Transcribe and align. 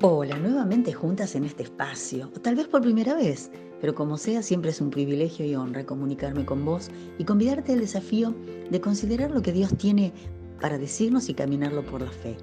Hola, 0.00 0.38
nuevamente 0.38 0.92
juntas 0.92 1.34
en 1.34 1.42
este 1.42 1.64
espacio, 1.64 2.30
o 2.36 2.38
tal 2.38 2.54
vez 2.54 2.68
por 2.68 2.82
primera 2.82 3.16
vez, 3.16 3.50
pero 3.80 3.96
como 3.96 4.16
sea, 4.16 4.44
siempre 4.44 4.70
es 4.70 4.80
un 4.80 4.90
privilegio 4.90 5.44
y 5.44 5.56
honra 5.56 5.84
comunicarme 5.84 6.44
con 6.44 6.64
vos 6.64 6.88
y 7.18 7.24
convidarte 7.24 7.72
al 7.72 7.80
desafío 7.80 8.32
de 8.70 8.80
considerar 8.80 9.32
lo 9.32 9.42
que 9.42 9.50
Dios 9.50 9.76
tiene 9.76 10.12
para 10.60 10.78
decirnos 10.78 11.28
y 11.28 11.34
caminarlo 11.34 11.84
por 11.84 12.02
la 12.02 12.12
fe. 12.12 12.36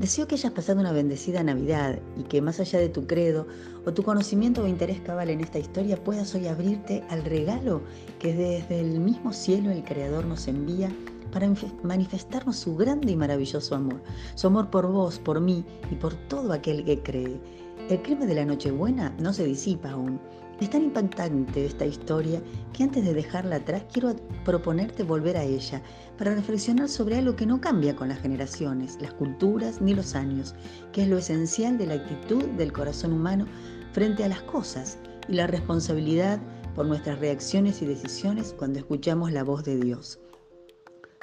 Deseo 0.00 0.26
que 0.26 0.36
hayas 0.36 0.52
pasado 0.52 0.80
una 0.80 0.92
bendecida 0.92 1.42
Navidad 1.42 1.98
y 2.16 2.22
que 2.22 2.40
más 2.40 2.58
allá 2.58 2.78
de 2.78 2.88
tu 2.88 3.06
credo 3.06 3.46
o 3.84 3.92
tu 3.92 4.02
conocimiento 4.02 4.62
o 4.62 4.66
interés 4.66 4.98
cabal 5.02 5.28
en 5.28 5.42
esta 5.42 5.58
historia 5.58 6.02
puedas 6.02 6.34
hoy 6.34 6.46
abrirte 6.46 7.04
al 7.10 7.22
regalo 7.22 7.82
que 8.18 8.32
desde 8.32 8.80
el 8.80 8.98
mismo 8.98 9.34
cielo 9.34 9.70
el 9.70 9.84
Creador 9.84 10.24
nos 10.24 10.48
envía 10.48 10.90
para 11.30 11.52
manifestarnos 11.82 12.56
su 12.56 12.76
grande 12.76 13.12
y 13.12 13.16
maravilloso 13.16 13.74
amor, 13.74 14.02
su 14.34 14.46
amor 14.46 14.70
por 14.70 14.86
vos, 14.86 15.18
por 15.18 15.40
mí 15.40 15.64
y 15.90 15.94
por 15.94 16.14
todo 16.28 16.52
aquel 16.52 16.84
que 16.84 17.02
cree. 17.02 17.40
El 17.88 18.02
clima 18.02 18.26
de 18.26 18.34
la 18.34 18.44
Nochebuena 18.44 19.14
no 19.18 19.32
se 19.32 19.44
disipa 19.44 19.90
aún. 19.90 20.20
Es 20.60 20.70
tan 20.70 20.82
impactante 20.82 21.64
esta 21.64 21.86
historia 21.86 22.42
que 22.72 22.82
antes 22.82 23.04
de 23.04 23.14
dejarla 23.14 23.56
atrás 23.56 23.84
quiero 23.92 24.14
proponerte 24.44 25.04
volver 25.04 25.36
a 25.36 25.44
ella 25.44 25.80
para 26.18 26.34
reflexionar 26.34 26.88
sobre 26.88 27.16
algo 27.16 27.36
que 27.36 27.46
no 27.46 27.60
cambia 27.60 27.94
con 27.94 28.08
las 28.08 28.18
generaciones, 28.18 28.98
las 29.00 29.14
culturas 29.14 29.80
ni 29.80 29.94
los 29.94 30.16
años, 30.16 30.54
que 30.92 31.02
es 31.02 31.08
lo 31.08 31.18
esencial 31.18 31.78
de 31.78 31.86
la 31.86 31.94
actitud 31.94 32.44
del 32.56 32.72
corazón 32.72 33.12
humano 33.12 33.46
frente 33.92 34.24
a 34.24 34.28
las 34.28 34.42
cosas 34.42 34.98
y 35.28 35.34
la 35.34 35.46
responsabilidad 35.46 36.40
por 36.74 36.86
nuestras 36.86 37.20
reacciones 37.20 37.80
y 37.82 37.86
decisiones 37.86 38.54
cuando 38.58 38.80
escuchamos 38.80 39.32
la 39.32 39.44
voz 39.44 39.64
de 39.64 39.78
Dios. 39.78 40.18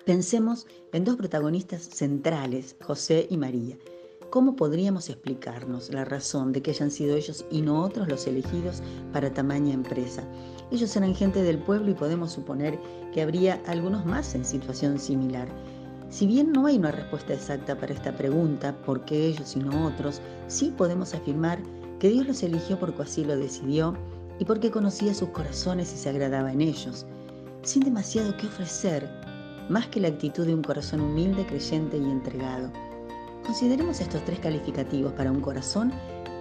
Pensemos 0.05 0.67
en 0.93 1.03
dos 1.03 1.15
protagonistas 1.15 1.81
centrales, 1.81 2.75
José 2.83 3.25
y 3.27 3.37
María. 3.37 3.75
¿Cómo 4.29 4.55
podríamos 4.55 5.09
explicarnos 5.09 5.91
la 5.91 6.05
razón 6.05 6.51
de 6.51 6.62
que 6.62 6.70
hayan 6.70 6.91
sido 6.91 7.15
ellos 7.15 7.43
y 7.49 7.63
no 7.63 7.81
otros 7.81 8.07
los 8.07 8.27
elegidos 8.27 8.84
para 9.12 9.34
tamaña 9.34 9.73
empresa? 9.73 10.23
Ellos 10.70 10.95
eran 10.95 11.15
gente 11.15 11.41
del 11.41 11.57
pueblo 11.57 11.89
y 11.89 11.95
podemos 11.95 12.34
suponer 12.34 12.79
que 13.15 13.23
habría 13.23 13.59
algunos 13.65 14.05
más 14.05 14.35
en 14.35 14.45
situación 14.45 14.99
similar. 14.99 15.47
Si 16.12 16.27
bien 16.27 16.51
no 16.51 16.67
hay 16.67 16.77
una 16.77 16.91
respuesta 16.91 17.34
exacta 17.34 17.75
para 17.75 17.93
esta 17.93 18.15
pregunta, 18.15 18.77
¿por 18.85 19.05
qué 19.05 19.25
ellos 19.25 19.55
y 19.55 19.59
no 19.59 19.87
otros? 19.87 20.21
Sí 20.47 20.71
podemos 20.77 21.15
afirmar 21.15 21.57
que 21.97 22.09
Dios 22.09 22.27
los 22.27 22.43
eligió 22.43 22.77
porque 22.77 23.01
así 23.01 23.25
lo 23.25 23.35
decidió 23.35 23.97
y 24.37 24.45
porque 24.45 24.69
conocía 24.69 25.15
sus 25.15 25.29
corazones 25.29 25.91
y 25.95 25.97
se 25.97 26.09
agradaba 26.09 26.53
en 26.53 26.62
ellos. 26.62 27.07
Sin 27.63 27.81
demasiado 27.81 28.37
que 28.37 28.45
ofrecer, 28.45 29.09
más 29.70 29.88
que 29.88 29.99
la 29.99 30.10
actitud 30.10 30.46
de 30.46 30.54
un 30.54 30.63
corazón 30.63 31.02
humilde, 31.02 31.46
creyente 31.46 31.98
y 31.98 32.04
entregado. 32.04 32.71
Consideremos 33.46 33.99
estos 33.99 34.24
tres 34.26 34.40
calificativos 34.40 35.13
para 35.13 35.32
un 35.32 35.41
corazón 35.41 35.91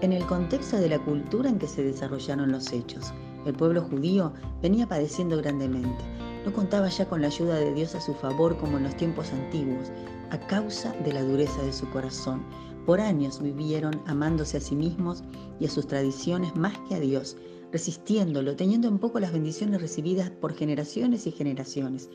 en 0.01 0.13
el 0.13 0.25
contexto 0.27 0.77
de 0.77 0.89
la 0.89 0.99
cultura 0.99 1.49
en 1.49 1.59
que 1.59 1.69
se 1.69 1.83
desarrollaron 1.83 2.53
los 2.53 2.73
hechos. 2.73 3.13
El 3.47 3.55
pueblo 3.55 3.83
judío 3.83 4.33
venía 4.63 4.87
padeciendo 4.87 5.37
grandemente. 5.37 6.05
No 6.45 6.53
contaba 6.53 6.89
ya 6.89 7.09
con 7.09 7.23
la 7.23 7.29
ayuda 7.29 7.57
de 7.57 7.73
Dios 7.73 7.95
a 7.95 8.01
su 8.01 8.15
favor 8.15 8.57
como 8.59 8.77
en 8.77 8.85
los 8.85 8.97
tiempos 8.97 9.33
antiguos, 9.33 9.91
a 10.31 10.39
causa 10.47 10.93
de 11.05 11.13
la 11.13 11.23
dureza 11.23 11.63
de 11.63 11.73
su 11.73 11.89
corazón. 11.91 12.43
Por 12.85 13.01
años 13.01 13.43
vivieron 13.43 14.01
amándose 14.07 14.59
a 14.59 14.61
sí 14.61 14.75
mismos 14.75 15.25
y 15.59 15.67
a 15.67 15.71
sus 15.71 15.87
tradiciones 15.87 16.55
más 16.55 16.79
que 16.89 16.97
a 16.97 17.01
Dios, 17.01 17.37
resistiéndolo, 17.73 18.57
teniendo 18.57 18.89
en 18.89 18.99
poco 18.99 19.21
las 19.21 19.33
bendiciones 19.33 19.81
recibidas 19.81 20.31
por 20.31 20.55
generaciones 20.55 21.27
y 21.27 21.33
generaciones. 21.33 22.11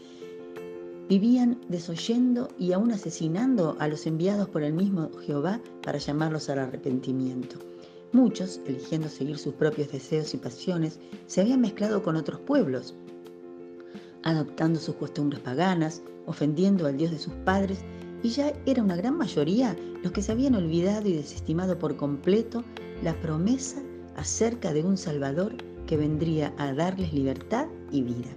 Vivían 1.09 1.59
desoyendo 1.69 2.49
y 2.59 2.71
aún 2.71 2.91
asesinando 2.91 3.75
a 3.79 3.87
los 3.87 4.05
enviados 4.05 4.47
por 4.47 4.61
el 4.61 4.73
mismo 4.73 5.09
Jehová 5.25 5.59
para 5.81 5.97
llamarlos 5.97 6.49
al 6.49 6.59
arrepentimiento. 6.59 7.57
Muchos, 8.11 8.61
eligiendo 8.67 9.09
seguir 9.09 9.39
sus 9.39 9.55
propios 9.55 9.91
deseos 9.91 10.35
y 10.35 10.37
pasiones, 10.37 10.99
se 11.25 11.41
habían 11.41 11.61
mezclado 11.61 12.03
con 12.03 12.15
otros 12.15 12.39
pueblos, 12.41 12.93
adoptando 14.21 14.79
sus 14.79 14.95
costumbres 14.95 15.41
paganas, 15.41 16.03
ofendiendo 16.27 16.85
al 16.85 16.97
Dios 16.97 17.09
de 17.09 17.17
sus 17.17 17.33
padres, 17.43 17.79
y 18.21 18.29
ya 18.29 18.53
era 18.67 18.83
una 18.83 18.95
gran 18.95 19.17
mayoría 19.17 19.75
los 20.03 20.11
que 20.11 20.21
se 20.21 20.31
habían 20.31 20.53
olvidado 20.53 21.09
y 21.09 21.13
desestimado 21.13 21.79
por 21.79 21.97
completo 21.97 22.63
la 23.03 23.19
promesa 23.19 23.81
acerca 24.15 24.73
de 24.73 24.83
un 24.83 24.95
Salvador 24.95 25.55
que 25.87 25.97
vendría 25.97 26.53
a 26.57 26.71
darles 26.71 27.13
libertad 27.13 27.67
y 27.91 28.03
vida. 28.03 28.29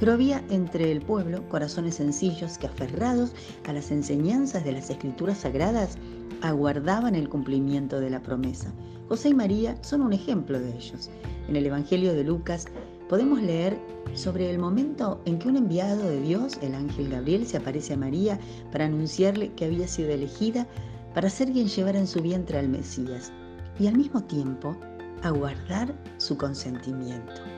Pero 0.00 0.12
había 0.12 0.44
entre 0.50 0.92
el 0.92 1.00
pueblo 1.00 1.48
corazones 1.48 1.96
sencillos 1.96 2.58
que 2.58 2.68
aferrados 2.68 3.32
a 3.66 3.72
las 3.72 3.90
enseñanzas 3.90 4.64
de 4.64 4.72
las 4.72 4.90
escrituras 4.90 5.38
sagradas 5.38 5.96
aguardaban 6.40 7.14
el 7.14 7.28
cumplimiento 7.28 8.00
de 8.00 8.10
la 8.10 8.22
promesa. 8.22 8.72
José 9.08 9.30
y 9.30 9.34
María 9.34 9.76
son 9.82 10.02
un 10.02 10.12
ejemplo 10.12 10.60
de 10.60 10.70
ellos. 10.76 11.10
En 11.48 11.56
el 11.56 11.66
Evangelio 11.66 12.14
de 12.14 12.24
Lucas 12.24 12.66
podemos 13.08 13.42
leer 13.42 13.78
sobre 14.14 14.50
el 14.50 14.58
momento 14.58 15.20
en 15.24 15.38
que 15.38 15.48
un 15.48 15.56
enviado 15.56 16.02
de 16.08 16.20
Dios, 16.20 16.58
el 16.62 16.74
ángel 16.74 17.08
Gabriel, 17.08 17.46
se 17.46 17.56
aparece 17.56 17.94
a 17.94 17.96
María 17.96 18.38
para 18.70 18.84
anunciarle 18.84 19.52
que 19.54 19.64
había 19.64 19.88
sido 19.88 20.10
elegida 20.10 20.66
para 21.14 21.30
ser 21.30 21.50
quien 21.52 21.68
llevara 21.68 21.98
en 21.98 22.06
su 22.06 22.20
vientre 22.20 22.58
al 22.58 22.68
Mesías 22.68 23.32
y 23.80 23.86
al 23.86 23.96
mismo 23.96 24.22
tiempo 24.22 24.76
aguardar 25.22 25.94
su 26.18 26.36
consentimiento. 26.36 27.57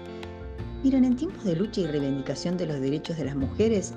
Miren, 0.82 1.04
en 1.04 1.14
tiempos 1.14 1.44
de 1.44 1.56
lucha 1.56 1.82
y 1.82 1.86
reivindicación 1.86 2.56
de 2.56 2.64
los 2.64 2.80
derechos 2.80 3.18
de 3.18 3.26
las 3.26 3.36
mujeres, 3.36 3.92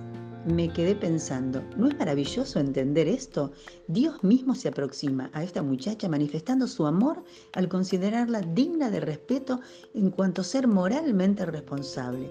me 0.45 0.67
quedé 0.67 0.95
pensando, 0.95 1.63
¿no 1.77 1.87
es 1.87 1.97
maravilloso 1.97 2.59
entender 2.59 3.07
esto? 3.07 3.53
Dios 3.87 4.21
mismo 4.21 4.53
se 4.53 4.67
aproxima 4.67 5.29
a 5.31 5.43
esta 5.43 5.63
muchacha 5.63 6.09
manifestando 6.09 6.67
su 6.67 6.85
amor 6.85 7.23
al 7.53 7.69
considerarla 7.69 8.41
digna 8.41 8.91
de 8.91 8.99
respeto 8.99 9.61
en 9.93 10.09
cuanto 10.09 10.41
a 10.41 10.43
ser 10.43 10.67
moralmente 10.67 11.45
responsable. 11.45 12.29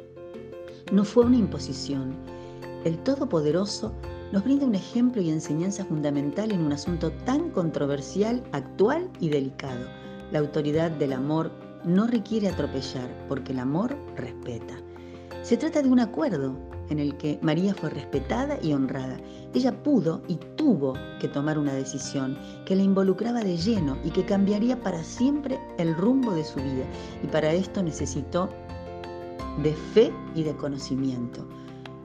No 0.92 1.04
fue 1.04 1.24
una 1.24 1.38
imposición. 1.38 2.14
El 2.84 2.98
Todopoderoso 2.98 3.94
nos 4.32 4.44
brinda 4.44 4.66
un 4.66 4.74
ejemplo 4.74 5.22
y 5.22 5.30
enseñanza 5.30 5.86
fundamental 5.86 6.52
en 6.52 6.60
un 6.60 6.74
asunto 6.74 7.10
tan 7.24 7.48
controversial, 7.48 8.44
actual 8.52 9.08
y 9.18 9.30
delicado, 9.30 9.86
la 10.30 10.40
autoridad 10.40 10.90
del 10.90 11.14
amor 11.14 11.50
no 11.84 12.06
requiere 12.06 12.48
atropellar, 12.48 13.08
porque 13.28 13.52
el 13.52 13.58
amor 13.58 13.96
respeta. 14.16 14.74
Se 15.42 15.56
trata 15.56 15.82
de 15.82 15.88
un 15.88 16.00
acuerdo 16.00 16.56
en 16.88 16.98
el 16.98 17.16
que 17.16 17.38
María 17.42 17.74
fue 17.74 17.90
respetada 17.90 18.58
y 18.62 18.72
honrada. 18.72 19.16
Ella 19.54 19.72
pudo 19.82 20.22
y 20.28 20.36
tuvo 20.56 20.94
que 21.20 21.28
tomar 21.28 21.58
una 21.58 21.72
decisión 21.72 22.38
que 22.66 22.76
la 22.76 22.82
involucraba 22.82 23.42
de 23.42 23.56
lleno 23.56 23.98
y 24.04 24.10
que 24.10 24.24
cambiaría 24.24 24.80
para 24.80 25.02
siempre 25.02 25.58
el 25.78 25.96
rumbo 25.96 26.32
de 26.32 26.44
su 26.44 26.56
vida. 26.56 26.84
Y 27.22 27.26
para 27.26 27.52
esto 27.52 27.82
necesitó 27.82 28.48
de 29.62 29.72
fe 29.94 30.12
y 30.34 30.42
de 30.44 30.54
conocimiento. 30.54 31.46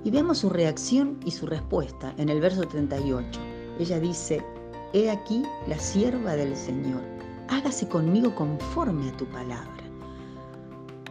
Y 0.04 0.12
vemos 0.12 0.40
su 0.40 0.50
reacción 0.50 1.20
y 1.26 1.32
su 1.32 1.46
respuesta 1.46 2.14
en 2.18 2.30
el 2.30 2.40
verso 2.40 2.62
38. 2.62 3.40
Ella 3.80 4.00
dice, 4.00 4.44
He 4.94 5.12
aquí 5.12 5.44
la 5.68 5.78
sierva 5.78 6.36
del 6.36 6.56
Señor 6.56 7.17
hágase 7.50 7.88
conmigo 7.88 8.34
conforme 8.36 9.10
a 9.10 9.18
tu 9.18 9.26
palabra. 9.26 9.84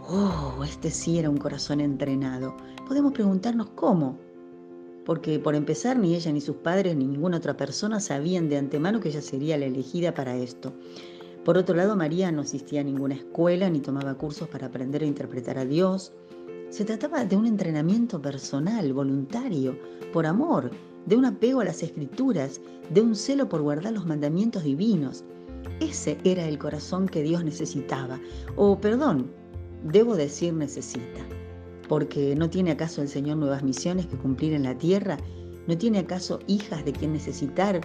Oh, 0.09 0.63
este 0.65 0.91
sí 0.91 1.19
era 1.19 1.31
un 1.31 1.37
corazón 1.37 1.81
entrenado. 1.81 2.57
Podemos 2.87 3.13
preguntarnos 3.13 3.71
cómo. 3.75 4.17
Porque 5.05 5.39
por 5.39 5.55
empezar, 5.55 5.99
ni 5.99 6.15
ella 6.15 6.33
ni 6.33 6.41
sus 6.41 6.57
padres 6.57 6.97
ni 6.97 7.07
ninguna 7.07 7.39
otra 7.39 7.57
persona 7.57 8.01
sabían 8.01 8.49
de 8.49 8.59
antemano 8.59 9.01
que 9.01 9.09
ella 9.09 9.23
sería 9.23 9.57
la 9.57 9.67
elegida 9.67 10.15
para 10.15 10.37
esto. 10.37 10.73
Por 11.45 11.57
otro 11.57 11.77
lado, 11.77 11.95
María 11.97 12.33
no 12.33 12.43
asistía 12.43 12.81
a 12.81 12.85
ninguna 12.85 13.15
escuela 13.15 13.71
ni 13.71 13.81
tomaba 13.81 14.15
cursos 14.15 14.49
para 14.49 14.67
aprender 14.67 15.03
a 15.03 15.07
interpretar 15.07 15.59
a 15.59 15.65
Dios. 15.65 16.13
Se 16.71 16.85
trataba 16.85 17.25
de 17.25 17.37
un 17.37 17.47
entrenamiento 17.47 18.21
personal, 18.21 18.93
voluntario, 18.93 19.79
por 20.13 20.27
amor, 20.27 20.73
de 21.07 21.17
un 21.17 21.25
apego 21.25 21.61
a 21.61 21.65
las 21.65 21.85
escrituras, 21.85 22.61
de 22.91 23.01
un 23.01 23.15
celo 23.15 23.49
por 23.49 23.63
guardar 23.63 23.93
los 23.93 24.07
mandamientos 24.07 24.65
divinos. 24.65 25.25
Ese 25.81 26.19
era 26.25 26.47
el 26.47 26.59
corazón 26.59 27.07
que 27.07 27.23
Dios 27.23 27.45
necesitaba, 27.45 28.19
o 28.57 28.81
perdón, 28.81 29.31
debo 29.85 30.17
decir 30.17 30.55
necesita, 30.55 31.21
porque 31.89 32.35
¿no 32.35 32.51
tiene 32.51 32.73
acaso 32.73 33.03
el 33.03 33.09
Señor 33.09 33.37
nuevas 33.37 33.63
misiones 33.63 34.07
que 34.07 34.17
cumplir 34.17 34.53
en 34.53 34.65
la 34.65 34.77
tierra? 34.77 35.19
¿No 35.67 35.77
tiene 35.77 35.99
acaso 35.99 36.39
hijas 36.47 36.85
de 36.85 36.93
quien 36.93 37.13
necesitar, 37.13 37.81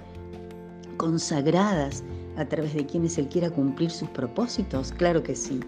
consagradas 0.98 2.04
a 2.38 2.46
través 2.46 2.74
de 2.74 2.86
quienes 2.86 3.18
Él 3.18 3.28
quiera 3.28 3.50
cumplir 3.50 3.90
sus 3.92 4.10
propósitos? 4.10 4.92
Claro 4.94 5.24
que 5.24 5.36
sí. 5.36 5.60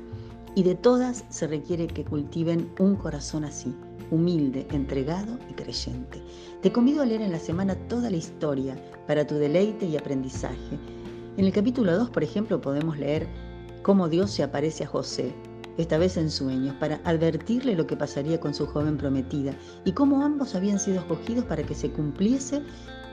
Y 0.56 0.64
de 0.64 0.76
todas 0.76 1.26
se 1.30 1.48
requiere 1.48 1.88
que 1.88 2.06
cultiven 2.06 2.70
un 2.80 2.96
corazón 2.96 3.44
así, 3.44 3.74
humilde, 4.12 4.68
entregado 4.72 5.40
y 5.50 5.54
creyente. 5.54 6.22
Te 6.62 6.72
convido 6.72 7.02
a 7.02 7.06
leer 7.06 7.22
en 7.22 7.32
la 7.32 7.40
semana 7.40 7.76
toda 7.88 8.12
la 8.12 8.18
historia 8.18 8.76
para 9.08 9.26
tu 9.26 9.36
deleite 9.36 9.88
y 9.88 9.98
aprendizaje 9.98 10.78
en 11.38 11.46
el 11.46 11.52
capítulo 11.52 11.98
2, 11.98 12.10
por 12.12 12.24
ejemplo, 12.24 12.62
podemos 12.62 12.98
leer 12.98 13.28
cómo 13.82 14.08
Dios 14.08 14.32
se 14.32 14.44
aparece 14.44 14.84
a 14.84 14.88
José, 14.88 15.34
esta 15.78 15.98
vez 15.98 16.18
en 16.18 16.30
sueños, 16.30 16.76
para 16.76 17.02
advertirle 17.06 17.76
lo 17.76 17.88
que 17.88 17.98
pasaría 17.98 18.40
con 18.40 18.54
su 18.54 18.68
joven 18.68 18.98
prometida 18.98 19.56
y 19.84 19.94
cómo 19.94 20.24
ambos 20.24 20.54
habían 20.54 20.80
sido 20.80 21.00
escogidos 21.00 21.46
para 21.46 21.64
que 21.64 21.74
se 21.74 21.92
cumpliese 21.92 22.62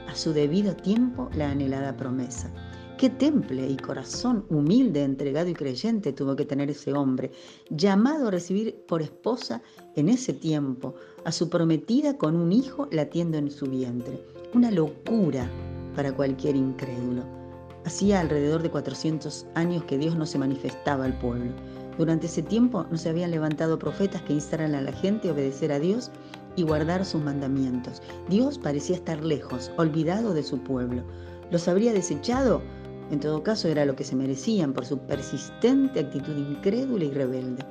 a 0.07 0.15
su 0.15 0.35
debido 0.35 0.77
tiempo 0.77 1.31
la 1.35 1.51
anhelada 1.51 1.97
promesa. 1.97 2.53
Qué 2.99 3.09
temple 3.09 3.67
y 3.67 3.79
corazón 3.79 4.45
humilde, 4.51 5.03
entregado 5.03 5.49
y 5.49 5.55
creyente 5.55 6.13
tuvo 6.13 6.37
que 6.37 6.45
tener 6.45 6.69
ese 6.69 6.93
hombre, 6.93 7.33
llamado 7.71 8.29
a 8.29 8.31
recibir 8.31 8.85
por 8.87 9.01
esposa 9.01 9.63
en 9.97 10.11
ese 10.11 10.35
tiempo 10.35 10.95
a 11.25 11.33
su 11.33 11.49
prometida 11.49 12.19
con 12.19 12.37
un 12.37 12.53
hijo 12.53 12.87
latiendo 12.91 13.39
en 13.39 13.51
su 13.51 13.65
vientre. 13.65 14.23
Una 14.53 14.71
locura 14.71 15.51
para 15.97 16.13
cualquier 16.13 16.57
incrédulo. 16.57 17.40
Hacía 17.85 18.21
alrededor 18.21 18.63
de 18.63 18.71
400 18.71 19.47
años 19.55 19.85
que 19.85 19.99
Dios 19.99 20.15
no 20.17 20.27
se 20.27 20.39
manifestaba 20.39 21.05
al 21.05 21.19
pueblo. 21.19 21.53
Durante 21.97 22.27
ese 22.27 22.43
tiempo 22.43 22.87
no 22.91 22.97
se 22.97 23.09
habían 23.09 23.31
levantado 23.31 23.79
profetas 23.79 24.23
que 24.23 24.35
instaran 24.35 24.75
a 24.75 24.83
la 24.83 24.93
gente 24.93 25.29
a 25.29 25.33
obedecer 25.33 25.73
a 25.73 25.79
Dios 25.79 26.11
y 26.57 26.63
guardar 26.63 27.05
sus 27.05 27.23
mandamientos. 27.23 28.03
Dios 28.29 28.59
parecía 28.59 28.97
estar 28.97 29.25
lejos, 29.25 29.71
olvidado 29.77 30.35
de 30.35 30.43
su 30.43 30.59
pueblo. 30.59 31.05
¿Los 31.51 31.69
habría 31.69 31.93
desechado? 31.93 32.63
En 33.11 33.19
todo 33.19 33.43
caso 33.43 33.69
era 33.69 33.85
lo 33.85 33.97
que 33.97 34.05
se 34.05 34.15
merecían 34.15 34.73
por 34.73 34.87
su 34.87 34.99
persistente 34.99 36.01
actitud 36.01 36.37
incrédula 36.37 37.05
y 37.05 37.11
rebelde. 37.11 37.65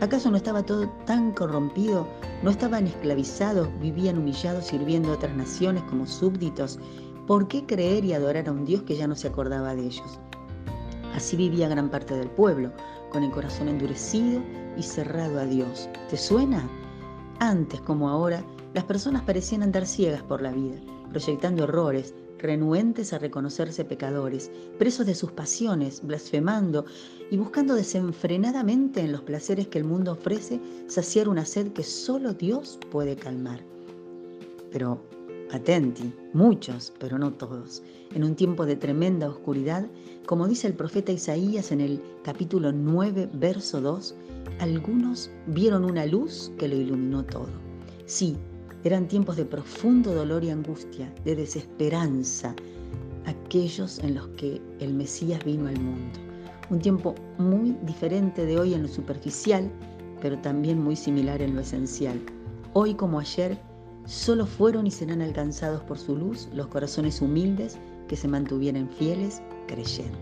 ¿Acaso 0.00 0.30
no 0.30 0.36
estaba 0.36 0.62
todo 0.62 0.88
tan 1.06 1.32
corrompido? 1.32 2.06
¿No 2.42 2.50
estaban 2.50 2.86
esclavizados, 2.86 3.68
vivían 3.80 4.18
humillados 4.18 4.66
sirviendo 4.66 5.10
a 5.10 5.14
otras 5.14 5.34
naciones 5.34 5.82
como 5.84 6.06
súbditos? 6.06 6.78
¿Por 7.26 7.48
qué 7.48 7.66
creer 7.66 8.04
y 8.04 8.12
adorar 8.12 8.48
a 8.48 8.52
un 8.52 8.64
Dios 8.64 8.82
que 8.82 8.96
ya 8.96 9.08
no 9.08 9.16
se 9.16 9.26
acordaba 9.26 9.74
de 9.74 9.86
ellos? 9.86 10.20
Así 11.12 11.36
vivía 11.36 11.68
gran 11.68 11.90
parte 11.90 12.14
del 12.14 12.30
pueblo, 12.30 12.70
con 13.10 13.24
el 13.24 13.32
corazón 13.32 13.66
endurecido 13.66 14.40
y 14.76 14.82
cerrado 14.84 15.40
a 15.40 15.44
Dios. 15.44 15.88
¿Te 16.08 16.16
suena? 16.16 16.68
Antes 17.40 17.80
como 17.80 18.08
ahora, 18.08 18.44
las 18.74 18.84
personas 18.84 19.22
parecían 19.22 19.64
andar 19.64 19.86
ciegas 19.86 20.22
por 20.22 20.40
la 20.40 20.52
vida, 20.52 20.76
proyectando 21.10 21.64
errores, 21.64 22.14
renuentes 22.38 23.12
a 23.12 23.18
reconocerse 23.18 23.84
pecadores, 23.84 24.48
presos 24.78 25.04
de 25.06 25.16
sus 25.16 25.32
pasiones, 25.32 26.06
blasfemando 26.06 26.84
y 27.32 27.38
buscando 27.38 27.74
desenfrenadamente 27.74 29.00
en 29.00 29.10
los 29.10 29.22
placeres 29.22 29.66
que 29.66 29.78
el 29.78 29.84
mundo 29.84 30.12
ofrece 30.12 30.60
saciar 30.86 31.28
una 31.28 31.44
sed 31.44 31.72
que 31.72 31.82
solo 31.82 32.34
Dios 32.34 32.78
puede 32.92 33.16
calmar. 33.16 33.64
Pero 34.70 35.00
atenti, 35.52 36.12
muchos, 36.32 36.92
pero 36.98 37.18
no 37.18 37.32
todos, 37.32 37.82
en 38.14 38.24
un 38.24 38.34
tiempo 38.34 38.66
de 38.66 38.76
tremenda 38.76 39.28
oscuridad, 39.28 39.86
como 40.26 40.48
dice 40.48 40.66
el 40.66 40.74
profeta 40.74 41.12
Isaías 41.12 41.72
en 41.72 41.80
el 41.80 42.02
capítulo 42.24 42.72
9, 42.72 43.30
verso 43.34 43.80
2, 43.80 44.14
algunos 44.58 45.30
vieron 45.46 45.84
una 45.84 46.06
luz 46.06 46.52
que 46.58 46.68
lo 46.68 46.76
iluminó 46.76 47.24
todo. 47.24 47.48
Sí, 48.06 48.36
eran 48.84 49.08
tiempos 49.08 49.36
de 49.36 49.44
profundo 49.44 50.14
dolor 50.14 50.44
y 50.44 50.50
angustia, 50.50 51.12
de 51.24 51.36
desesperanza, 51.36 52.54
aquellos 53.24 53.98
en 53.98 54.14
los 54.14 54.28
que 54.28 54.60
el 54.80 54.94
Mesías 54.94 55.44
vino 55.44 55.68
al 55.68 55.80
mundo. 55.80 56.18
Un 56.70 56.78
tiempo 56.80 57.14
muy 57.38 57.76
diferente 57.82 58.44
de 58.44 58.58
hoy 58.58 58.74
en 58.74 58.82
lo 58.82 58.88
superficial, 58.88 59.70
pero 60.20 60.38
también 60.38 60.82
muy 60.82 60.96
similar 60.96 61.42
en 61.42 61.54
lo 61.54 61.60
esencial. 61.60 62.20
Hoy 62.72 62.94
como 62.94 63.20
ayer, 63.20 63.58
solo 64.06 64.46
fueron 64.46 64.86
y 64.86 64.90
serán 64.90 65.20
alcanzados 65.20 65.82
por 65.82 65.98
su 65.98 66.16
luz 66.16 66.48
los 66.54 66.68
corazones 66.68 67.20
humildes 67.20 67.78
que 68.08 68.16
se 68.16 68.28
mantuvieran 68.28 68.88
fieles 68.88 69.42
creyendo. 69.66 70.18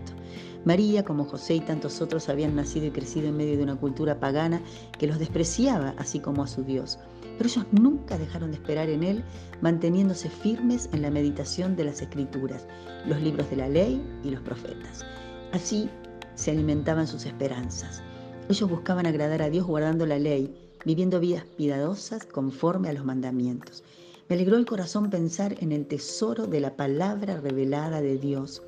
María, 0.65 1.05
como 1.05 1.25
José 1.25 1.55
y 1.55 1.59
tantos 1.59 2.01
otros, 2.01 2.27
habían 2.27 2.55
nacido 2.55 2.87
y 2.87 2.91
crecido 2.91 3.27
en 3.27 3.37
medio 3.37 3.55
de 3.55 3.63
una 3.63 3.75
cultura 3.75 4.19
pagana 4.19 4.61
que 4.97 5.05
los 5.05 5.19
despreciaba, 5.19 5.93
así 5.99 6.19
como 6.19 6.43
a 6.43 6.47
su 6.47 6.63
Dios. 6.63 6.97
Pero 7.37 7.47
ellos 7.47 7.65
nunca 7.71 8.17
dejaron 8.17 8.49
de 8.49 8.57
esperar 8.57 8.89
en 8.89 9.03
Él, 9.03 9.23
manteniéndose 9.61 10.27
firmes 10.27 10.89
en 10.91 11.03
la 11.03 11.11
meditación 11.11 11.75
de 11.75 11.83
las 11.83 12.01
Escrituras, 12.01 12.65
los 13.05 13.21
libros 13.21 13.47
de 13.51 13.57
la 13.57 13.69
ley 13.69 14.01
y 14.23 14.31
los 14.31 14.41
profetas. 14.41 15.05
Así 15.51 15.87
se 16.33 16.49
alimentaban 16.49 17.05
sus 17.05 17.25
esperanzas. 17.25 18.01
Ellos 18.49 18.67
buscaban 18.67 19.05
agradar 19.05 19.43
a 19.43 19.49
Dios 19.51 19.67
guardando 19.67 20.07
la 20.07 20.17
ley, 20.17 20.64
viviendo 20.85 21.19
vidas 21.19 21.43
piadosas 21.57 22.25
conforme 22.25 22.89
a 22.89 22.93
los 22.93 23.03
mandamientos. 23.03 23.83
Me 24.29 24.35
alegró 24.35 24.57
el 24.57 24.65
corazón 24.65 25.09
pensar 25.09 25.55
en 25.59 25.71
el 25.71 25.85
tesoro 25.85 26.47
de 26.47 26.59
la 26.59 26.75
palabra 26.75 27.39
revelada 27.41 28.01
de 28.01 28.17
Dios 28.17 28.63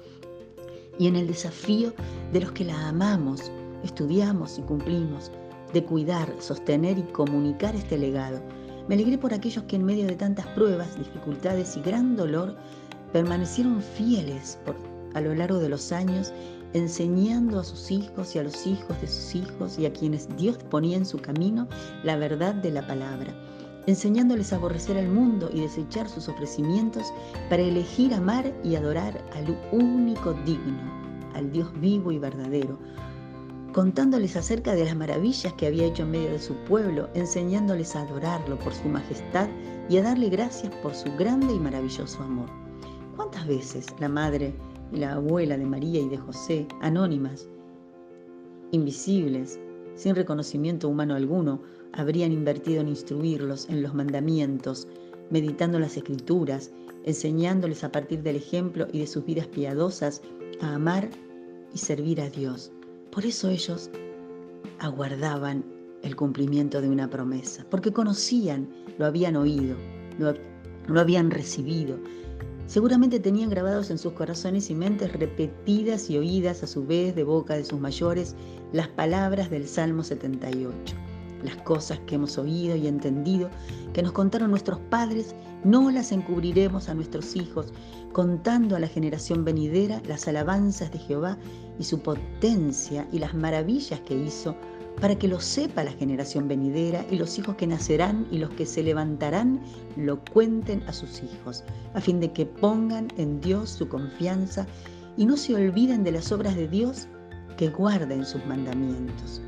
y 0.99 1.07
en 1.07 1.15
el 1.15 1.27
desafío 1.27 1.93
de 2.33 2.41
los 2.41 2.51
que 2.51 2.65
la 2.65 2.89
amamos, 2.89 3.51
estudiamos 3.83 4.57
y 4.59 4.61
cumplimos, 4.63 5.31
de 5.73 5.83
cuidar, 5.83 6.33
sostener 6.39 6.97
y 6.97 7.03
comunicar 7.03 7.75
este 7.75 7.97
legado. 7.97 8.41
Me 8.87 8.95
alegré 8.95 9.17
por 9.17 9.33
aquellos 9.33 9.63
que 9.65 9.75
en 9.75 9.85
medio 9.85 10.07
de 10.07 10.15
tantas 10.15 10.47
pruebas, 10.47 10.97
dificultades 10.97 11.75
y 11.77 11.81
gran 11.81 12.15
dolor 12.15 12.55
permanecieron 13.11 13.81
fieles 13.81 14.57
a 15.13 15.21
lo 15.21 15.33
largo 15.33 15.59
de 15.59 15.69
los 15.69 15.91
años, 15.91 16.31
enseñando 16.73 17.59
a 17.59 17.63
sus 17.63 17.91
hijos 17.91 18.35
y 18.35 18.39
a 18.39 18.43
los 18.43 18.67
hijos 18.67 18.99
de 19.01 19.07
sus 19.07 19.35
hijos 19.35 19.79
y 19.79 19.85
a 19.85 19.93
quienes 19.93 20.27
Dios 20.37 20.57
ponía 20.69 20.97
en 20.97 21.05
su 21.05 21.19
camino 21.19 21.67
la 22.03 22.15
verdad 22.17 22.55
de 22.55 22.71
la 22.71 22.85
palabra, 22.85 23.33
enseñándoles 23.85 24.51
a 24.51 24.57
aborrecer 24.57 24.97
al 24.97 25.07
mundo 25.07 25.49
y 25.53 25.61
desechar 25.61 26.09
sus 26.09 26.27
ofrecimientos 26.27 27.13
para 27.49 27.63
elegir 27.63 28.13
amar 28.13 28.53
y 28.63 28.75
adorar 28.75 29.23
al 29.33 29.57
único 29.71 30.33
digno, 30.45 30.81
al 31.33 31.51
Dios 31.51 31.69
vivo 31.79 32.11
y 32.11 32.19
verdadero, 32.19 32.77
contándoles 33.73 34.35
acerca 34.35 34.73
de 34.73 34.85
las 34.85 34.95
maravillas 34.95 35.53
que 35.53 35.67
había 35.67 35.85
hecho 35.85 36.03
en 36.03 36.11
medio 36.11 36.31
de 36.31 36.39
su 36.39 36.53
pueblo, 36.65 37.09
enseñándoles 37.13 37.95
a 37.95 38.01
adorarlo 38.01 38.57
por 38.59 38.73
su 38.73 38.89
majestad 38.89 39.47
y 39.89 39.97
a 39.97 40.03
darle 40.03 40.29
gracias 40.29 40.73
por 40.81 40.93
su 40.93 41.11
grande 41.15 41.53
y 41.53 41.59
maravilloso 41.59 42.21
amor. 42.23 42.49
¿Cuántas 43.15 43.47
veces 43.47 43.85
la 43.99 44.09
madre 44.09 44.53
la 44.91 45.13
abuela 45.13 45.57
de 45.57 45.65
María 45.65 46.01
y 46.01 46.09
de 46.09 46.17
José, 46.17 46.67
anónimas, 46.81 47.47
invisibles, 48.71 49.59
sin 49.95 50.15
reconocimiento 50.15 50.87
humano 50.89 51.15
alguno, 51.15 51.61
habrían 51.93 52.31
invertido 52.31 52.81
en 52.81 52.89
instruirlos 52.89 53.67
en 53.69 53.81
los 53.81 53.93
mandamientos, 53.93 54.87
meditando 55.29 55.79
las 55.79 55.97
escrituras, 55.97 56.71
enseñándoles 57.03 57.83
a 57.83 57.91
partir 57.91 58.21
del 58.21 58.35
ejemplo 58.35 58.87
y 58.91 58.99
de 58.99 59.07
sus 59.07 59.25
vidas 59.25 59.47
piadosas 59.47 60.21
a 60.61 60.75
amar 60.75 61.09
y 61.73 61.77
servir 61.77 62.21
a 62.21 62.29
Dios? 62.29 62.71
Por 63.11 63.25
eso 63.25 63.49
ellos 63.49 63.89
aguardaban 64.79 65.63
el 66.03 66.15
cumplimiento 66.15 66.81
de 66.81 66.89
una 66.89 67.09
promesa, 67.09 67.65
porque 67.69 67.91
conocían, 67.91 68.69
lo 68.97 69.05
habían 69.05 69.35
oído, 69.35 69.75
lo, 70.19 70.99
habían 70.99 71.31
recibido. 71.31 71.97
Seguramente 72.67 73.21
tenían 73.21 73.49
grabados 73.49 73.89
en 73.91 73.97
sus 73.97 74.11
corazones 74.11 74.69
y 74.69 74.75
mentes 74.75 75.13
repetidas 75.13 76.09
y 76.09 76.17
oídas 76.17 76.63
a 76.63 76.67
su 76.67 76.85
vez 76.85 77.15
de 77.15 77.23
boca 77.23 77.55
de 77.55 77.63
sus 77.63 77.79
mayores 77.79 78.35
las 78.73 78.89
palabras 78.89 79.49
del 79.49 79.65
Salmo 79.69 80.03
78. 80.03 80.95
Las 81.45 81.55
cosas 81.57 81.99
que 82.05 82.15
hemos 82.15 82.37
oído 82.37 82.75
y 82.75 82.87
entendido, 82.87 83.49
que 83.93 84.03
nos 84.03 84.11
contaron 84.11 84.49
nuestros 84.49 84.79
padres, 84.89 85.33
no 85.63 85.89
las 85.91 86.11
encubriremos 86.11 86.89
a 86.89 86.93
nuestros 86.93 87.37
hijos, 87.37 87.71
contando 88.11 88.75
a 88.75 88.79
la 88.79 88.87
generación 88.89 89.45
venidera 89.45 90.01
las 90.05 90.27
alabanzas 90.27 90.91
de 90.91 90.99
Jehová 90.99 91.37
y 91.79 91.85
su 91.85 91.99
potencia 91.99 93.07
y 93.13 93.19
las 93.19 93.33
maravillas 93.33 94.01
que 94.01 94.15
hizo, 94.15 94.57
para 94.99 95.17
que 95.17 95.27
lo 95.27 95.39
sepa 95.39 95.83
la 95.83 95.91
generación 95.91 96.47
venidera 96.47 97.05
y 97.11 97.17
los 97.17 97.37
hijos 97.37 97.55
que 97.55 97.67
nacerán 97.67 98.27
y 98.31 98.39
los 98.39 98.49
que 98.51 98.65
se 98.65 98.83
levantarán 98.83 99.61
lo 99.95 100.23
cuenten 100.23 100.83
a 100.87 100.93
sus 100.93 101.21
hijos, 101.21 101.63
a 101.93 102.01
fin 102.01 102.19
de 102.19 102.31
que 102.33 102.45
pongan 102.45 103.07
en 103.17 103.39
Dios 103.39 103.69
su 103.69 103.87
confianza 103.87 104.65
y 105.15 105.25
no 105.25 105.37
se 105.37 105.55
olviden 105.55 106.03
de 106.03 106.11
las 106.11 106.31
obras 106.31 106.55
de 106.55 106.67
Dios 106.67 107.07
que 107.57 107.69
guarden 107.69 108.25
sus 108.25 108.43
mandamientos. 108.45 109.41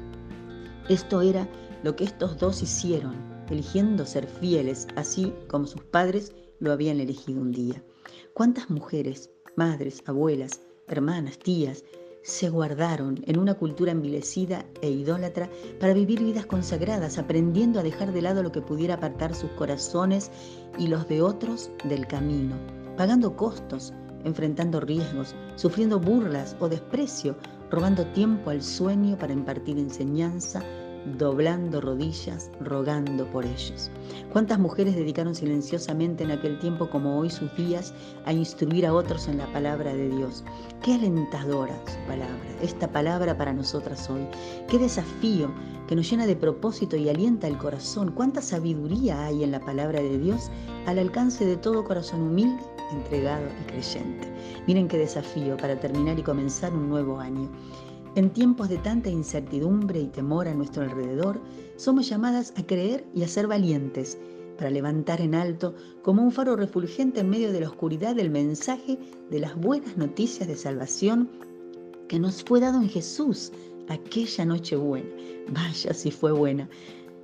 Esto 0.88 1.22
era 1.22 1.48
lo 1.84 1.96
que 1.96 2.04
estos 2.04 2.38
dos 2.38 2.62
hicieron, 2.62 3.16
eligiendo 3.50 4.06
ser 4.06 4.28
fieles, 4.28 4.88
así 4.96 5.34
como 5.48 5.66
sus 5.68 5.84
padres 5.84 6.34
lo 6.60 6.72
habían 6.72 7.00
elegido 7.00 7.42
un 7.42 7.52
día. 7.52 7.84
¿Cuántas 8.34 8.70
mujeres, 8.70 9.30
madres, 9.56 10.04
abuelas, 10.06 10.62
hermanas, 10.88 11.38
tías, 11.40 11.84
se 12.30 12.50
guardaron 12.50 13.22
en 13.26 13.40
una 13.40 13.56
cultura 13.56 13.92
envilecida 13.92 14.66
e 14.82 14.90
idólatra 14.90 15.50
para 15.80 15.94
vivir 15.94 16.24
vidas 16.24 16.46
consagradas, 16.46 17.18
aprendiendo 17.18 17.80
a 17.80 17.84
dejar 17.84 18.14
de 18.14 18.22
lado 18.22 18.44
lo 18.44 18.52
que 18.52 18.62
pudiera 18.62 18.96
apartar 18.96 19.36
sus 19.36 19.50
corazones 19.52 20.32
y 20.78 20.88
los 20.88 21.08
de 21.08 21.22
otros 21.22 21.72
del 21.84 22.08
camino, 22.08 22.56
pagando 22.96 23.36
costos, 23.36 23.94
enfrentando 24.24 24.80
riesgos, 24.80 25.36
sufriendo 25.56 26.00
burlas 26.00 26.56
o 26.60 26.70
desprecio, 26.70 27.36
robando 27.72 28.06
tiempo 28.08 28.50
al 28.50 28.62
sueño 28.62 29.18
para 29.18 29.34
impartir 29.34 29.78
enseñanza, 29.78 30.64
doblando 31.18 31.82
rodillas, 31.82 32.52
rogando 32.60 33.26
por 33.32 33.46
ellos. 33.46 33.90
¿Cuántas 34.32 34.60
mujeres 34.60 34.96
dedicaron 34.96 35.36
silenciosamente 35.36 36.24
en 36.24 36.32
aquel 36.32 36.60
tiempo 36.60 36.90
como 36.90 37.18
hoy 37.18 37.30
sus 37.30 37.56
días 37.56 37.94
a 38.26 38.34
instruir 38.34 38.86
a 38.86 38.94
otros 38.94 39.28
en 39.28 39.38
la 39.38 39.52
palabra 39.52 39.94
de 39.94 40.10
Dios? 40.10 40.44
Qué 40.84 40.94
alentadora 40.94 41.76
su 41.86 41.98
palabra, 42.08 42.40
esta 42.62 42.88
palabra 42.92 43.38
para 43.38 43.54
nosotras 43.54 44.10
hoy. 44.10 44.28
Qué 44.68 44.78
desafío 44.78 45.52
que 45.88 45.96
nos 45.96 46.10
llena 46.10 46.28
de 46.28 46.36
propósito 46.36 46.96
y 46.96 47.10
alienta 47.10 47.48
el 47.48 47.58
corazón. 47.58 48.12
Cuánta 48.12 48.42
sabiduría 48.42 49.26
hay 49.26 49.44
en 49.44 49.52
la 49.52 49.60
palabra 49.60 50.00
de 50.00 50.20
Dios 50.20 50.52
al 50.86 51.00
alcance 51.00 51.46
de 51.46 51.58
todo 51.58 51.84
corazón 51.84 52.22
humilde, 52.22 52.62
entregado 52.92 53.46
y 53.62 53.72
creyente. 53.72 54.32
Miren 54.68 54.88
qué 54.88 54.98
desafío 55.00 55.58
para 55.58 55.80
terminar 55.80 56.20
y 56.20 56.24
comenzar 56.24 56.74
un 56.74 56.90
nuevo 56.90 57.20
año. 57.20 57.50
En 58.16 58.32
tiempos 58.32 58.70
de 58.70 58.78
tanta 58.78 59.10
incertidumbre 59.10 60.00
y 60.00 60.08
temor 60.08 60.48
a 60.48 60.54
nuestro 60.54 60.84
alrededor, 60.84 61.40
somos 61.76 62.10
llamadas 62.10 62.54
a 62.58 62.66
creer 62.66 63.06
y 63.14 63.24
a 63.24 63.28
ser 63.28 63.48
valientes, 63.48 64.18
para 64.58 64.72
levantar 64.72 65.22
en 65.22 65.36
alto 65.36 65.74
como 66.02 66.22
un 66.22 66.34
faro 66.34 66.58
refulgente 66.58 67.22
en 67.22 67.30
medio 67.30 67.54
de 67.54 67.62
la 67.62 67.70
oscuridad 67.70 68.20
el 68.20 68.30
mensaje 68.30 68.98
de 69.30 69.40
las 69.40 69.56
buenas 69.56 69.96
noticias 69.96 70.50
de 70.50 70.58
salvación 70.58 71.30
que 72.10 72.20
nos 72.20 72.44
fue 72.44 72.60
dado 72.60 72.82
en 72.82 72.90
Jesús 72.90 73.54
aquella 73.88 74.44
noche 74.44 74.76
buena. 74.76 75.10
Vaya 75.50 75.94
si 75.94 76.12
fue 76.12 76.34
buena. 76.34 76.68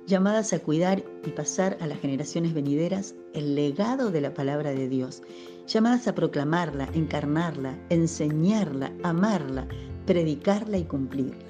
Llamadas 0.06 0.52
a 0.52 0.60
cuidar 0.60 1.04
y 1.26 1.30
pasar 1.30 1.76
a 1.80 1.86
las 1.86 1.98
generaciones 1.98 2.54
venideras 2.54 3.14
el 3.34 3.54
legado 3.54 4.10
de 4.10 4.20
la 4.20 4.32
palabra 4.32 4.70
de 4.70 4.88
Dios. 4.88 5.22
Llamadas 5.66 6.06
a 6.08 6.14
proclamarla, 6.14 6.88
encarnarla, 6.94 7.76
enseñarla, 7.90 8.92
amarla, 9.02 9.66
predicarla 10.06 10.78
y 10.78 10.84
cumplirla. 10.84 11.44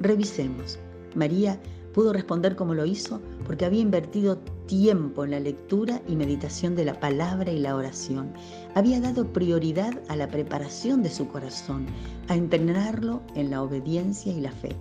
Revisemos. 0.00 0.78
María 1.14 1.60
pudo 1.92 2.12
responder 2.12 2.56
como 2.56 2.74
lo 2.74 2.86
hizo 2.86 3.20
porque 3.46 3.64
había 3.64 3.80
invertido 3.80 4.38
tiempo 4.66 5.24
en 5.24 5.32
la 5.32 5.40
lectura 5.40 6.00
y 6.08 6.16
meditación 6.16 6.74
de 6.74 6.84
la 6.84 6.98
palabra 6.98 7.50
y 7.50 7.58
la 7.58 7.76
oración. 7.76 8.32
Había 8.74 9.00
dado 9.00 9.32
prioridad 9.32 9.92
a 10.08 10.16
la 10.16 10.28
preparación 10.28 11.02
de 11.02 11.10
su 11.10 11.28
corazón, 11.28 11.86
a 12.28 12.36
entrenarlo 12.36 13.22
en 13.34 13.50
la 13.50 13.62
obediencia 13.62 14.32
y 14.32 14.40
la 14.40 14.52
fe. 14.52 14.74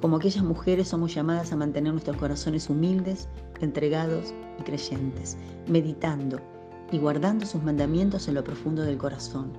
Como 0.00 0.16
aquellas 0.16 0.44
mujeres 0.44 0.88
somos 0.88 1.14
llamadas 1.14 1.52
a 1.52 1.56
mantener 1.56 1.92
nuestros 1.92 2.16
corazones 2.18 2.68
humildes, 2.68 3.26
entregados 3.60 4.34
y 4.60 4.62
creyentes, 4.62 5.36
meditando 5.66 6.38
y 6.92 6.98
guardando 6.98 7.46
sus 7.46 7.62
mandamientos 7.62 8.28
en 8.28 8.34
lo 8.34 8.44
profundo 8.44 8.82
del 8.82 8.98
corazón, 8.98 9.50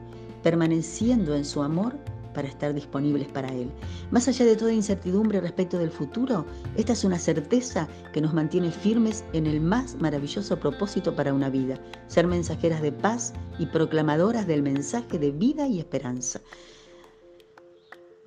permaneciendo 0.43 1.35
en 1.35 1.43
su 1.43 1.63
amor 1.63 1.97
para 2.35 2.47
estar 2.47 2.73
disponibles 2.73 3.27
para 3.29 3.47
Él. 3.51 3.71
Más 4.11 4.27
allá 4.27 4.45
de 4.45 4.55
toda 4.55 4.71
incertidumbre 4.71 5.41
respecto 5.41 5.79
del 5.79 5.89
futuro, 5.89 6.45
esta 6.75 6.93
es 6.93 7.03
una 7.03 7.17
certeza 7.17 7.87
que 8.13 8.21
nos 8.21 8.33
mantiene 8.33 8.69
firmes 8.69 9.23
en 9.33 9.47
el 9.47 9.61
más 9.61 9.95
maravilloso 9.95 10.59
propósito 10.59 11.15
para 11.15 11.33
una 11.33 11.49
vida, 11.49 11.79
ser 12.07 12.27
mensajeras 12.27 12.83
de 12.83 12.91
paz 12.91 13.33
y 13.57 13.65
proclamadoras 13.65 14.45
del 14.45 14.61
mensaje 14.61 15.17
de 15.17 15.31
vida 15.31 15.67
y 15.67 15.79
esperanza. 15.79 16.41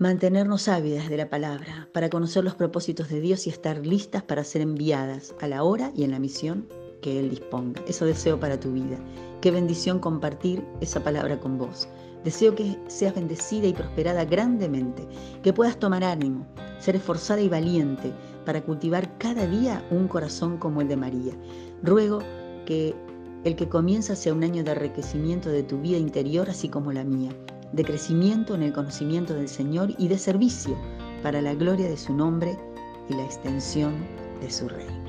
Mantenernos 0.00 0.68
ávidas 0.68 1.08
de 1.08 1.16
la 1.16 1.28
palabra 1.28 1.88
para 1.92 2.08
conocer 2.08 2.44
los 2.44 2.54
propósitos 2.54 3.08
de 3.08 3.20
Dios 3.20 3.46
y 3.46 3.50
estar 3.50 3.84
listas 3.84 4.22
para 4.22 4.44
ser 4.44 4.62
enviadas 4.62 5.34
a 5.40 5.48
la 5.48 5.64
hora 5.64 5.92
y 5.94 6.04
en 6.04 6.12
la 6.12 6.20
misión 6.20 6.68
que 7.02 7.18
Él 7.18 7.30
disponga. 7.30 7.82
Eso 7.86 8.04
deseo 8.04 8.38
para 8.38 8.60
tu 8.60 8.72
vida. 8.72 8.96
Qué 9.40 9.50
bendición 9.50 9.98
compartir 9.98 10.64
esa 10.80 11.02
palabra 11.02 11.40
con 11.40 11.58
vos. 11.58 11.88
Deseo 12.24 12.54
que 12.54 12.76
seas 12.88 13.14
bendecida 13.14 13.66
y 13.66 13.72
prosperada 13.72 14.24
grandemente, 14.24 15.06
que 15.42 15.52
puedas 15.52 15.78
tomar 15.78 16.04
ánimo, 16.04 16.46
ser 16.78 16.96
esforzada 16.96 17.40
y 17.40 17.48
valiente 17.48 18.12
para 18.44 18.62
cultivar 18.62 19.16
cada 19.18 19.46
día 19.46 19.84
un 19.90 20.08
corazón 20.08 20.58
como 20.58 20.80
el 20.80 20.88
de 20.88 20.96
María. 20.96 21.32
Ruego 21.82 22.20
que 22.66 22.94
el 23.44 23.54
que 23.56 23.68
comienza 23.68 24.16
sea 24.16 24.34
un 24.34 24.42
año 24.42 24.64
de 24.64 24.72
enriquecimiento 24.72 25.48
de 25.48 25.62
tu 25.62 25.80
vida 25.80 25.96
interior, 25.96 26.50
así 26.50 26.68
como 26.68 26.92
la 26.92 27.04
mía, 27.04 27.30
de 27.72 27.84
crecimiento 27.84 28.54
en 28.54 28.62
el 28.62 28.72
conocimiento 28.72 29.34
del 29.34 29.48
Señor 29.48 29.94
y 29.96 30.08
de 30.08 30.18
servicio 30.18 30.76
para 31.22 31.40
la 31.40 31.54
gloria 31.54 31.88
de 31.88 31.96
su 31.96 32.14
nombre 32.14 32.58
y 33.08 33.14
la 33.14 33.24
extensión 33.24 33.94
de 34.40 34.50
su 34.50 34.68
reino. 34.68 35.07